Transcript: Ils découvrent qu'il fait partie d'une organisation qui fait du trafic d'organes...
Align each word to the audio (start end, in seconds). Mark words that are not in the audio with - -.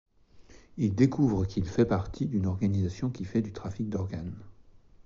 Ils 0.77 0.95
découvrent 0.95 1.45
qu'il 1.45 1.67
fait 1.69 1.85
partie 1.85 2.25
d'une 2.25 2.47
organisation 2.47 3.11
qui 3.11 3.23
fait 3.23 3.43
du 3.43 3.53
trafic 3.53 3.87
d'organes... 3.87 4.35